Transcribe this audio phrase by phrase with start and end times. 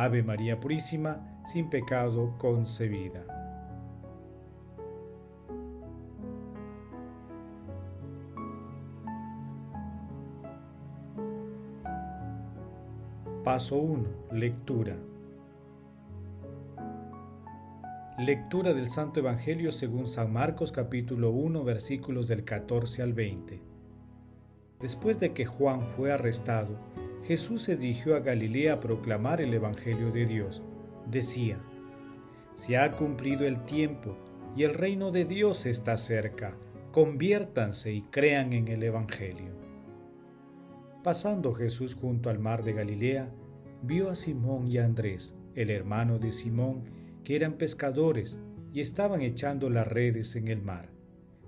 [0.00, 3.24] Ave María Purísima, sin pecado concebida.
[13.42, 14.04] Paso 1.
[14.30, 14.94] Lectura.
[18.18, 23.60] Lectura del Santo Evangelio según San Marcos capítulo 1 versículos del 14 al 20.
[24.78, 26.78] Después de que Juan fue arrestado,
[27.28, 30.62] Jesús se dirigió a Galilea a proclamar el Evangelio de Dios.
[31.10, 31.58] Decía,
[32.54, 34.16] Se ha cumplido el tiempo
[34.56, 36.56] y el reino de Dios está cerca.
[36.90, 39.52] Conviértanse y crean en el Evangelio.
[41.04, 43.30] Pasando Jesús junto al mar de Galilea,
[43.82, 46.84] vio a Simón y a Andrés, el hermano de Simón,
[47.24, 48.38] que eran pescadores
[48.72, 50.88] y estaban echando las redes en el mar.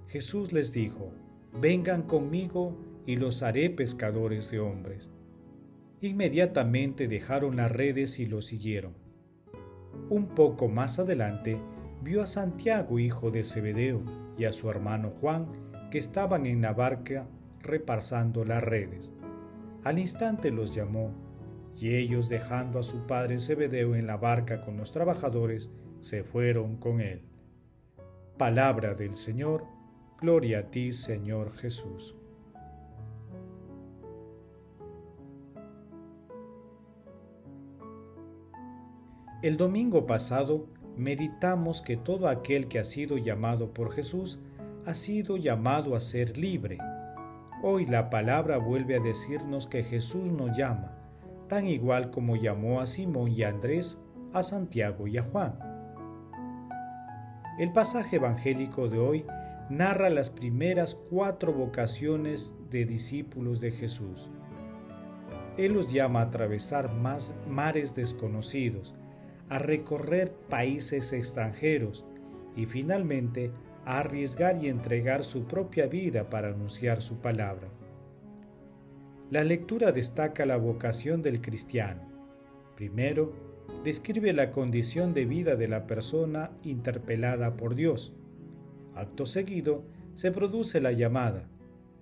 [0.08, 1.14] Jesús les dijo,
[1.58, 5.08] Vengan conmigo y los haré pescadores de hombres.
[6.02, 8.94] Inmediatamente dejaron las redes y lo siguieron.
[10.08, 11.58] Un poco más adelante
[12.02, 14.02] vio a Santiago, hijo de Zebedeo,
[14.38, 15.46] y a su hermano Juan,
[15.90, 17.26] que estaban en la barca
[17.60, 19.10] repasando las redes.
[19.84, 21.12] Al instante los llamó,
[21.76, 26.76] y ellos, dejando a su padre Zebedeo en la barca con los trabajadores, se fueron
[26.76, 27.22] con él.
[28.38, 29.64] Palabra del Señor,
[30.18, 32.14] gloria a ti, Señor Jesús.
[39.42, 40.66] El domingo pasado
[40.98, 44.38] meditamos que todo aquel que ha sido llamado por Jesús
[44.84, 46.76] ha sido llamado a ser libre.
[47.62, 50.94] Hoy la palabra vuelve a decirnos que Jesús nos llama,
[51.48, 53.96] tan igual como llamó a Simón y a Andrés,
[54.34, 55.58] a Santiago y a Juan.
[57.58, 59.24] El pasaje evangélico de hoy
[59.70, 64.30] narra las primeras cuatro vocaciones de discípulos de Jesús.
[65.56, 68.94] Él los llama a atravesar más mares desconocidos,
[69.50, 72.06] a recorrer países extranjeros
[72.56, 73.50] y finalmente
[73.84, 77.68] a arriesgar y entregar su propia vida para anunciar su palabra.
[79.30, 82.02] La lectura destaca la vocación del cristiano.
[82.76, 83.32] Primero,
[83.84, 88.12] describe la condición de vida de la persona interpelada por Dios.
[88.94, 89.84] Acto seguido,
[90.14, 91.48] se produce la llamada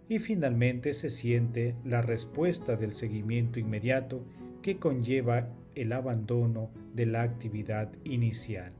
[0.09, 4.25] y finalmente se siente la respuesta del seguimiento inmediato
[4.63, 5.49] que conlleva
[5.81, 8.73] el abandono de la actividad inicial.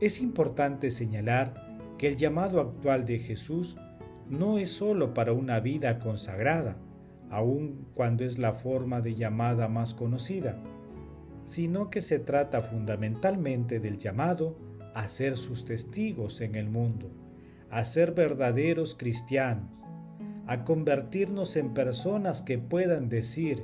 [0.00, 1.54] Es importante señalar
[1.98, 3.76] que el llamado actual de Jesús
[4.28, 6.76] no es sólo para una vida consagrada,
[7.30, 10.58] aun cuando es la forma de llamada más conocida,
[11.44, 14.56] sino que se trata fundamentalmente del llamado
[14.94, 17.10] a ser sus testigos en el mundo,
[17.70, 19.70] a ser verdaderos cristianos,
[20.46, 23.62] a convertirnos en personas que puedan decir,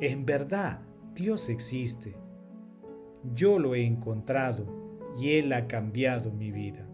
[0.00, 0.80] en verdad,
[1.20, 2.16] Dios existe.
[3.34, 4.64] Yo lo he encontrado
[5.18, 6.88] y Él ha cambiado mi vida.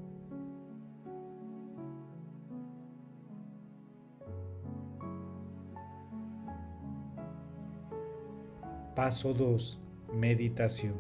[8.97, 9.81] Paso 2.
[10.13, 10.97] Meditación.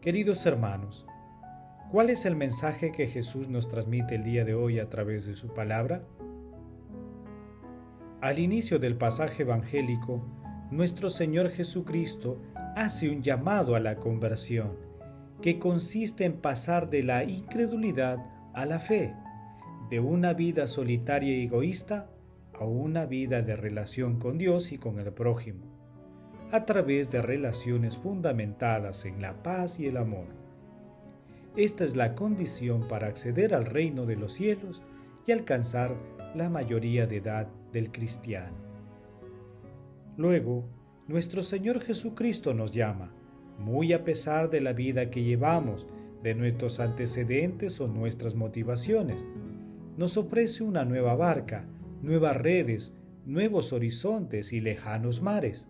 [0.00, 1.04] Queridos hermanos,
[1.90, 5.34] ¿cuál es el mensaje que Jesús nos transmite el día de hoy a través de
[5.34, 6.06] su palabra?
[8.22, 10.24] Al inicio del pasaje evangélico,
[10.70, 12.42] nuestro Señor Jesucristo
[12.74, 14.76] hace un llamado a la conversión,
[15.40, 18.18] que consiste en pasar de la incredulidad
[18.52, 19.14] a la fe,
[19.90, 22.10] de una vida solitaria y egoísta
[22.58, 25.66] a una vida de relación con Dios y con el prójimo,
[26.50, 30.26] a través de relaciones fundamentadas en la paz y el amor.
[31.56, 34.82] Esta es la condición para acceder al reino de los cielos
[35.26, 35.94] y alcanzar
[36.34, 38.65] la mayoría de edad del cristiano.
[40.16, 40.64] Luego,
[41.08, 43.12] nuestro Señor Jesucristo nos llama,
[43.58, 45.86] muy a pesar de la vida que llevamos,
[46.22, 49.26] de nuestros antecedentes o nuestras motivaciones.
[49.96, 51.66] Nos ofrece una nueva barca,
[52.02, 52.94] nuevas redes,
[53.26, 55.66] nuevos horizontes y lejanos mares.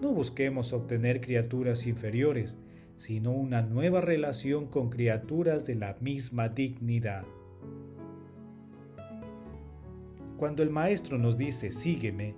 [0.00, 2.56] No busquemos obtener criaturas inferiores,
[2.96, 7.24] sino una nueva relación con criaturas de la misma dignidad.
[10.36, 12.34] Cuando el Maestro nos dice, sígueme,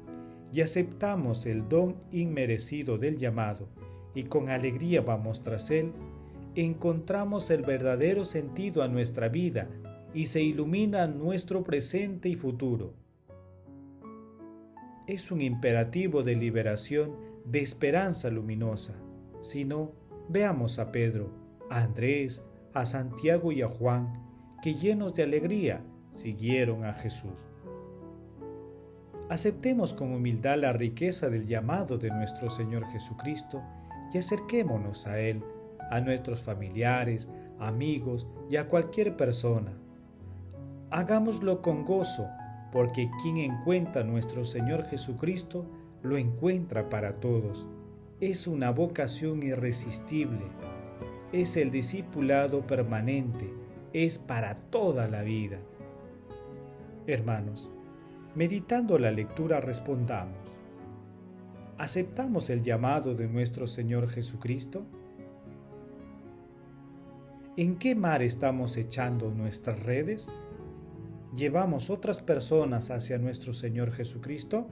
[0.53, 3.69] y aceptamos el don inmerecido del llamado
[4.15, 5.93] y con alegría vamos tras él,
[6.55, 9.69] encontramos el verdadero sentido a nuestra vida
[10.13, 12.95] y se ilumina nuestro presente y futuro.
[15.07, 18.95] Es un imperativo de liberación, de esperanza luminosa.
[19.43, 19.93] Si no,
[20.29, 21.31] veamos a Pedro,
[21.69, 22.43] a Andrés,
[22.75, 24.29] a Santiago y a Juan,
[24.63, 25.83] que llenos de alegría
[26.13, 27.50] siguieron a Jesús.
[29.31, 33.63] Aceptemos con humildad la riqueza del llamado de nuestro Señor Jesucristo
[34.13, 35.45] y acerquémonos a Él,
[35.89, 37.29] a nuestros familiares,
[37.61, 39.73] amigos y a cualquier persona.
[40.91, 42.27] Hagámoslo con gozo,
[42.73, 45.65] porque quien encuentra a nuestro Señor Jesucristo
[46.03, 47.69] lo encuentra para todos.
[48.21, 50.43] Es una vocación irresistible.
[51.31, 53.49] Es el discipulado permanente.
[53.93, 55.59] Es para toda la vida.
[57.07, 57.71] Hermanos,
[58.41, 60.39] meditando la lectura respondamos.
[61.77, 64.87] ¿Aceptamos el llamado de nuestro Señor Jesucristo?
[67.59, 70.27] ¿En qué mar estamos echando nuestras redes?
[71.37, 74.69] ¿Llevamos otras personas hacia nuestro Señor Jesucristo?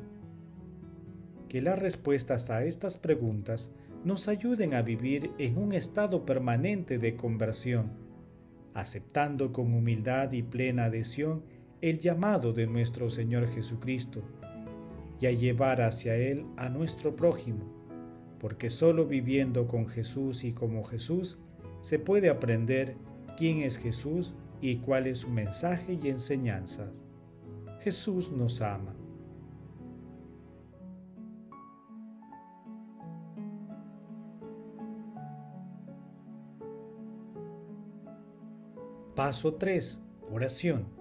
[1.51, 3.71] Que las respuestas a estas preguntas
[4.03, 7.91] nos ayuden a vivir en un estado permanente de conversión,
[8.73, 14.23] aceptando con humildad y plena adhesión el llamado de nuestro Señor Jesucristo
[15.21, 17.65] y a llevar hacia Él a nuestro prójimo,
[18.41, 21.39] porque solo viviendo con Jesús y como Jesús
[21.81, 22.97] se puede aprender
[23.37, 26.91] quién es Jesús y cuál es su mensaje y enseñanzas.
[27.81, 28.95] Jesús nos ama.
[39.15, 40.01] Paso 3.
[40.31, 40.98] Oración.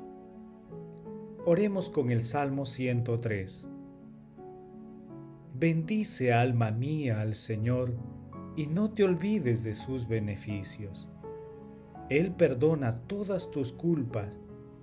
[1.49, 3.69] Oremos con el Salmo 103.
[5.53, 7.93] Bendice alma mía al Señor
[8.57, 11.07] y no te olvides de sus beneficios.
[12.09, 14.37] Él perdona todas tus culpas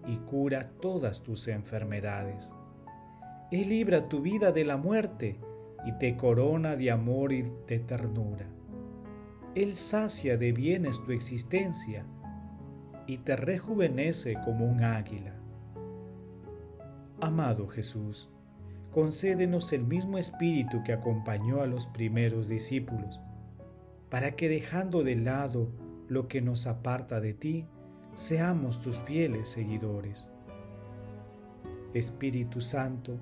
[0.06, 2.50] y cura todas tus enfermedades.
[3.52, 5.38] Él libra tu vida de la muerte
[5.84, 8.48] y te corona de amor y de ternura.
[9.54, 12.06] Él sacia de bienes tu existencia
[13.06, 15.43] y te rejuvenece como un águila.
[17.24, 18.28] Amado Jesús,
[18.92, 23.22] concédenos el mismo espíritu que acompañó a los primeros discípulos,
[24.10, 25.70] para que dejando de lado
[26.06, 27.66] lo que nos aparta de ti,
[28.14, 30.30] seamos tus fieles seguidores.
[31.94, 33.16] Espíritu Santo,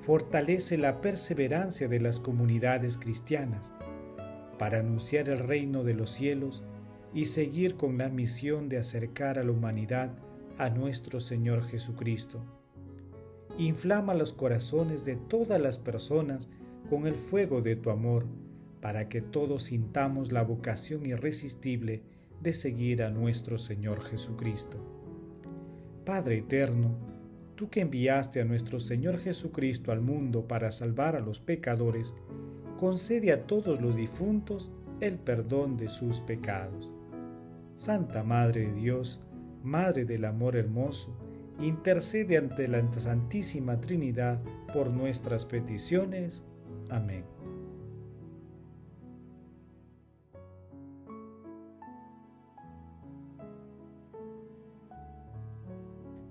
[0.00, 3.70] fortalece la perseverancia de las comunidades cristianas
[4.58, 6.62] para anunciar el reino de los cielos
[7.12, 10.12] y seguir con la misión de acercar a la humanidad
[10.56, 12.42] a nuestro Señor Jesucristo
[13.58, 16.48] Inflama los corazones de todas las personas
[16.90, 18.26] con el fuego de tu amor,
[18.80, 22.02] para que todos sintamos la vocación irresistible
[22.42, 24.78] de seguir a nuestro Señor Jesucristo.
[26.04, 26.96] Padre eterno,
[27.54, 32.14] tú que enviaste a nuestro Señor Jesucristo al mundo para salvar a los pecadores,
[32.76, 34.70] concede a todos los difuntos
[35.00, 36.90] el perdón de sus pecados.
[37.74, 39.20] Santa Madre de Dios,
[39.62, 41.16] Madre del Amor Hermoso,
[41.60, 44.40] intercede ante la Santísima Trinidad
[44.72, 46.42] por nuestras peticiones.
[46.90, 47.24] Amén.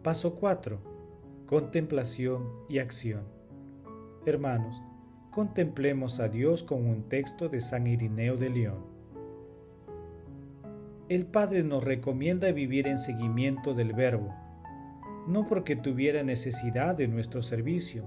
[0.03, 0.79] Paso 4.
[1.45, 3.23] Contemplación y acción.
[4.25, 4.81] Hermanos,
[5.31, 8.93] contemplemos a Dios con un texto de San Irineo de León.
[11.07, 14.42] El Padre nos recomienda vivir en seguimiento del Verbo
[15.27, 18.05] no porque tuviera necesidad de nuestro servicio,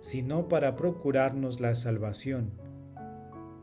[0.00, 2.52] sino para procurarnos la salvación,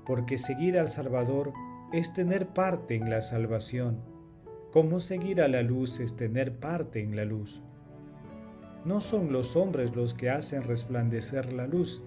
[0.05, 1.53] porque seguir al Salvador
[1.93, 3.99] es tener parte en la salvación,
[4.71, 7.61] como seguir a la luz es tener parte en la luz.
[8.85, 12.01] No son los hombres los que hacen resplandecer la luz,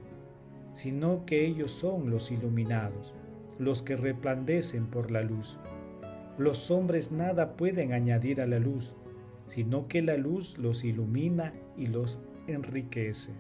[0.73, 3.15] sino que ellos son los iluminados,
[3.59, 5.59] los que resplandecen por la luz.
[6.37, 8.95] Los hombres nada pueden añadir a la luz,
[9.47, 13.33] sino que la luz los ilumina y los enriquece.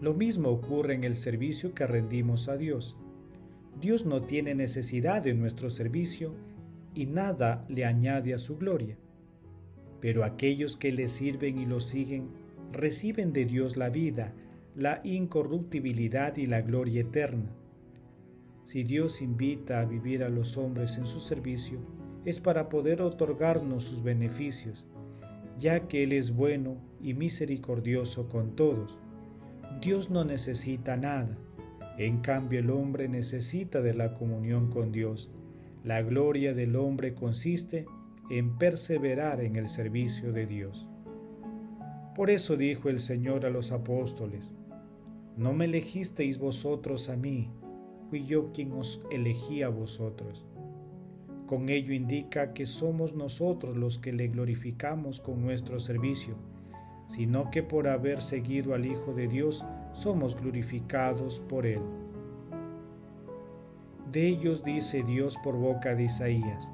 [0.00, 2.96] Lo mismo ocurre en el servicio que rendimos a Dios.
[3.80, 6.34] Dios no tiene necesidad de nuestro servicio
[6.94, 8.96] y nada le añade a su gloria.
[10.00, 12.28] Pero aquellos que le sirven y lo siguen
[12.72, 14.32] reciben de Dios la vida,
[14.74, 17.50] la incorruptibilidad y la gloria eterna.
[18.64, 21.78] Si Dios invita a vivir a los hombres en su servicio,
[22.24, 24.86] es para poder otorgarnos sus beneficios,
[25.58, 28.98] ya que Él es bueno y misericordioso con todos.
[29.80, 31.36] Dios no necesita nada.
[31.98, 35.30] En cambio el hombre necesita de la comunión con Dios.
[35.84, 37.86] La gloria del hombre consiste
[38.30, 40.86] en perseverar en el servicio de Dios.
[42.14, 44.52] Por eso dijo el Señor a los apóstoles,
[45.36, 47.50] No me elegisteis vosotros a mí,
[48.10, 50.46] fui yo quien os elegí a vosotros.
[51.52, 56.34] Con ello indica que somos nosotros los que le glorificamos con nuestro servicio,
[57.06, 61.82] sino que por haber seguido al Hijo de Dios somos glorificados por Él.
[64.10, 66.70] De ellos dice Dios por boca de Isaías,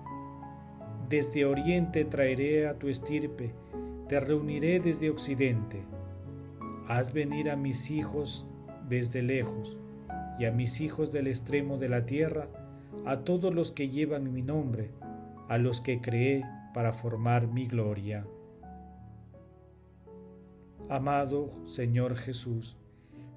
[1.08, 3.50] Desde oriente traeré a tu estirpe,
[4.06, 5.82] te reuniré desde occidente.
[6.86, 8.46] Haz venir a mis hijos
[8.88, 9.76] desde lejos,
[10.38, 12.46] y a mis hijos del extremo de la tierra,
[13.04, 14.90] a todos los que llevan mi nombre,
[15.48, 18.26] a los que creé para formar mi gloria.
[20.88, 22.76] Amado Señor Jesús,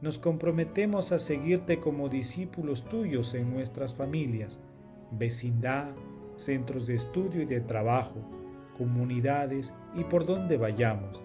[0.01, 4.60] nos comprometemos a seguirte como discípulos tuyos en nuestras familias,
[5.12, 5.91] vecindad,
[6.38, 8.15] centros de estudio y de trabajo,
[8.77, 11.22] comunidades y por donde vayamos.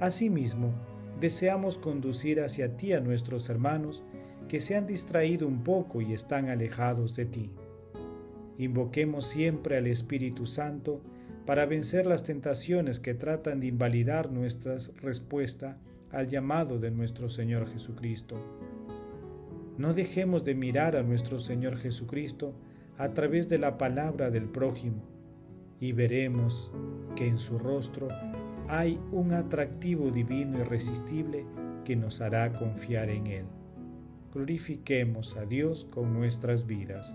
[0.00, 0.72] Asimismo,
[1.20, 4.04] deseamos conducir hacia ti a nuestros hermanos
[4.48, 7.50] que se han distraído un poco y están alejados de ti.
[8.58, 11.00] Invoquemos siempre al Espíritu Santo
[11.46, 15.78] para vencer las tentaciones que tratan de invalidar nuestra respuesta
[16.10, 18.36] al llamado de nuestro Señor Jesucristo.
[19.78, 22.52] No dejemos de mirar a nuestro Señor Jesucristo
[22.98, 25.04] a través de la palabra del prójimo
[25.80, 26.72] y veremos
[27.14, 28.08] que en su rostro
[28.66, 31.46] hay un atractivo divino irresistible
[31.84, 33.44] que nos hará confiar en Él.
[34.34, 37.14] Glorifiquemos a Dios con nuestras vidas.